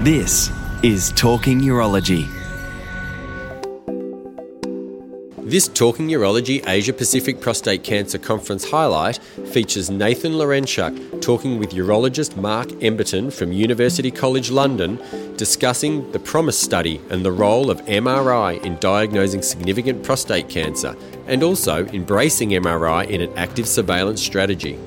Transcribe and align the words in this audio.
This 0.00 0.50
is 0.82 1.10
Talking 1.12 1.62
Urology. 1.62 2.28
This 5.38 5.68
Talking 5.68 6.08
Urology 6.08 6.62
Asia 6.68 6.92
Pacific 6.92 7.40
Prostate 7.40 7.82
Cancer 7.82 8.18
Conference 8.18 8.70
highlight 8.70 9.16
features 9.54 9.88
Nathan 9.88 10.32
Lawrentschuk 10.32 11.22
talking 11.22 11.58
with 11.58 11.70
urologist 11.70 12.36
Mark 12.36 12.68
Emberton 12.82 13.32
from 13.32 13.52
University 13.52 14.10
College 14.10 14.50
London 14.50 15.00
discussing 15.38 16.12
the 16.12 16.18
PROMISE 16.18 16.58
study 16.58 17.00
and 17.08 17.24
the 17.24 17.32
role 17.32 17.70
of 17.70 17.80
MRI 17.86 18.62
in 18.62 18.76
diagnosing 18.80 19.40
significant 19.40 20.02
prostate 20.02 20.50
cancer 20.50 20.94
and 21.26 21.42
also 21.42 21.86
embracing 21.86 22.50
MRI 22.50 23.08
in 23.08 23.22
an 23.22 23.32
active 23.38 23.66
surveillance 23.66 24.22
strategy. 24.22 24.78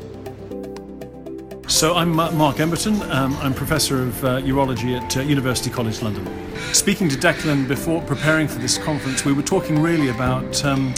So 1.70 1.94
I'm 1.94 2.10
Mark 2.10 2.56
Emberton. 2.56 3.08
Um, 3.12 3.38
I'm 3.38 3.54
Professor 3.54 4.02
of 4.02 4.26
uh, 4.26 4.42
Urology 4.42 5.00
at 5.00 5.16
uh, 5.16 5.20
University 5.22 5.70
College 5.70 6.02
London. 6.02 6.26
Speaking 6.74 7.08
to 7.10 7.16
Declan 7.16 7.68
before 7.68 8.02
preparing 8.02 8.48
for 8.48 8.58
this 8.58 8.80
conference, 8.80 9.24
we 9.24 9.34
were 9.34 9.44
talking 9.44 9.80
really 9.80 10.10
about 10.10 10.66
um, 10.66 10.96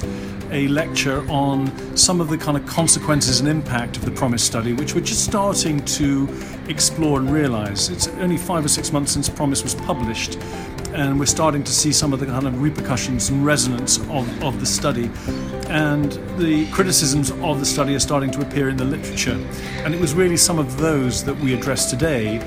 a 0.51 0.67
lecture 0.67 1.25
on 1.29 1.71
some 1.97 2.21
of 2.21 2.29
the 2.29 2.37
kind 2.37 2.57
of 2.57 2.65
consequences 2.65 3.39
and 3.39 3.49
impact 3.49 3.97
of 3.97 4.05
the 4.05 4.11
PROMISE 4.11 4.43
study, 4.43 4.73
which 4.73 4.93
we're 4.93 5.01
just 5.01 5.23
starting 5.23 5.83
to 5.85 6.27
explore 6.67 7.19
and 7.19 7.31
realise. 7.31 7.89
It's 7.89 8.07
only 8.07 8.37
five 8.37 8.65
or 8.65 8.67
six 8.67 8.91
months 8.91 9.13
since 9.13 9.29
PROMISE 9.29 9.63
was 9.63 9.75
published, 9.75 10.37
and 10.93 11.17
we're 11.17 11.25
starting 11.25 11.63
to 11.63 11.71
see 11.71 11.93
some 11.93 12.11
of 12.11 12.19
the 12.19 12.25
kind 12.25 12.45
of 12.47 12.61
repercussions 12.61 13.29
and 13.29 13.45
resonance 13.45 13.97
of, 14.09 14.43
of 14.43 14.59
the 14.59 14.65
study. 14.65 15.09
And 15.69 16.11
the 16.37 16.69
criticisms 16.71 17.31
of 17.31 17.59
the 17.59 17.65
study 17.65 17.95
are 17.95 17.99
starting 17.99 18.29
to 18.31 18.41
appear 18.41 18.67
in 18.67 18.75
the 18.75 18.83
literature. 18.83 19.39
And 19.85 19.95
it 19.95 20.01
was 20.01 20.13
really 20.13 20.37
some 20.37 20.59
of 20.59 20.77
those 20.77 21.23
that 21.23 21.37
we 21.39 21.53
addressed 21.53 21.89
today 21.89 22.39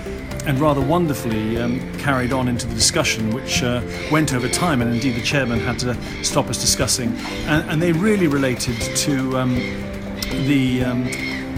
and 0.47 0.61
rather 0.61 0.81
wonderfully 0.81 1.59
um, 1.59 1.81
carried 1.99 2.33
on 2.33 2.49
into 2.49 2.67
the 2.67 2.75
discussion, 2.75 3.31
which 3.35 3.63
uh, 3.63 3.81
went 4.11 4.35
over 4.35 4.49
time, 4.49 4.83
and 4.83 4.93
indeed 4.93 5.15
the 5.17 5.23
chairman 5.23 5.59
had 5.59 5.79
to 5.79 5.95
stop 6.25 6.49
us 6.49 6.61
discussing. 6.61 7.17
And, 7.47 7.71
and 7.71 7.83
they 7.83 7.93
really 7.93 8.27
related 8.27 8.77
to 8.81 9.39
um, 9.39 9.55
the 10.47 10.85
um, 10.85 11.05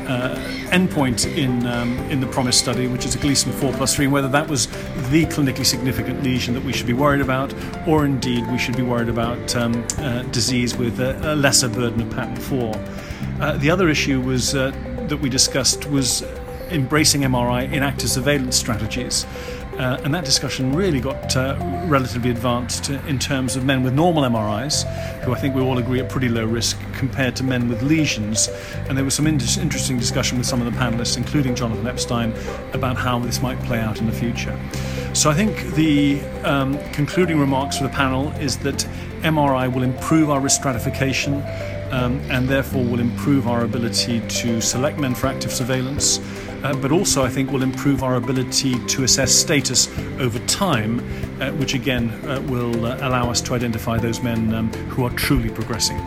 uh, 0.06 0.36
endpoint 0.70 1.26
in 1.36 1.66
um, 1.66 1.98
in 2.10 2.20
the 2.20 2.26
PROMISE 2.26 2.56
study, 2.56 2.86
which 2.86 3.04
is 3.04 3.14
a 3.14 3.18
Gleason 3.18 3.52
4 3.52 3.72
plus 3.72 3.96
3, 3.96 4.06
and 4.06 4.12
whether 4.12 4.28
that 4.28 4.48
was 4.48 4.66
the 5.10 5.26
clinically 5.26 5.66
significant 5.66 6.22
lesion 6.22 6.54
that 6.54 6.64
we 6.64 6.72
should 6.72 6.86
be 6.86 6.92
worried 6.92 7.20
about, 7.20 7.52
or 7.86 8.04
indeed 8.04 8.46
we 8.50 8.58
should 8.58 8.76
be 8.76 8.82
worried 8.82 9.08
about 9.08 9.56
um, 9.56 9.84
uh, 9.98 10.22
disease 10.24 10.76
with 10.76 11.00
a, 11.00 11.32
a, 11.32 11.34
lesser 11.34 11.68
burden 11.68 12.00
of 12.02 12.10
pattern 12.10 12.36
4. 12.36 12.74
Uh, 13.40 13.56
the 13.58 13.70
other 13.70 13.88
issue 13.88 14.20
was 14.20 14.54
uh, 14.54 14.70
that 15.08 15.18
we 15.18 15.28
discussed 15.28 15.86
was 15.90 16.22
embracing 16.70 17.22
MRI 17.22 17.70
in 17.72 17.82
active 17.82 18.10
surveillance 18.10 18.56
strategies. 18.56 19.26
Uh, 19.78 20.00
and 20.04 20.14
that 20.14 20.24
discussion 20.24 20.74
really 20.74 21.00
got 21.00 21.36
uh, 21.36 21.54
relatively 21.84 22.30
advanced 22.30 22.88
in 22.88 23.18
terms 23.18 23.56
of 23.56 23.64
men 23.64 23.82
with 23.82 23.92
normal 23.92 24.22
MRIs, 24.22 24.84
who 25.22 25.34
I 25.34 25.38
think 25.38 25.54
we 25.54 25.60
all 25.60 25.76
agree 25.76 26.00
are 26.00 26.08
pretty 26.08 26.30
low 26.30 26.46
risk, 26.46 26.80
compared 26.94 27.36
to 27.36 27.44
men 27.44 27.68
with 27.68 27.82
lesions. 27.82 28.48
And 28.88 28.96
there 28.96 29.04
was 29.04 29.12
some 29.12 29.26
in- 29.26 29.34
interesting 29.34 29.98
discussion 29.98 30.38
with 30.38 30.46
some 30.46 30.62
of 30.62 30.72
the 30.72 30.78
panelists, 30.78 31.18
including 31.18 31.54
Jonathan 31.54 31.86
Epstein, 31.86 32.32
about 32.72 32.96
how 32.96 33.18
this 33.18 33.42
might 33.42 33.58
play 33.64 33.78
out 33.78 34.00
in 34.00 34.06
the 34.06 34.12
future. 34.12 34.58
So 35.12 35.30
I 35.30 35.34
think 35.34 35.74
the 35.74 36.22
um, 36.44 36.78
concluding 36.92 37.38
remarks 37.38 37.76
for 37.76 37.84
the 37.84 37.90
panel 37.90 38.30
is 38.32 38.56
that 38.58 38.86
MRI 39.20 39.70
will 39.70 39.82
improve 39.82 40.30
our 40.30 40.40
risk 40.40 40.60
stratification. 40.60 41.42
Um, 41.90 42.20
and 42.30 42.48
therefore 42.48 42.84
will 42.84 43.00
improve 43.00 43.46
our 43.46 43.62
ability 43.64 44.20
to 44.20 44.60
select 44.60 44.98
men 44.98 45.14
for 45.14 45.28
active 45.28 45.52
surveillance, 45.52 46.18
uh, 46.64 46.74
but 46.82 46.90
also 46.90 47.24
I 47.24 47.28
think 47.28 47.52
will 47.52 47.62
improve 47.62 48.02
our 48.02 48.16
ability 48.16 48.74
to 48.86 49.04
assess 49.04 49.32
status 49.32 49.88
over 50.18 50.38
time, 50.46 50.98
uh, 51.40 51.52
which 51.52 51.74
again 51.74 52.10
uh, 52.26 52.40
will 52.48 52.86
uh, 52.86 52.98
allow 53.06 53.30
us 53.30 53.40
to 53.42 53.54
identify 53.54 53.98
those 53.98 54.20
men 54.20 54.52
um, 54.52 54.72
who 54.88 55.04
are 55.04 55.10
truly 55.10 55.48
progressing. 55.48 55.98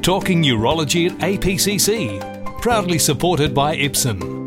Talking 0.00 0.42
Urology 0.44 1.10
at 1.10 1.18
APCC, 1.18 2.60
proudly 2.60 2.98
supported 2.98 3.54
by 3.54 3.76
Ipsen. 3.76 4.43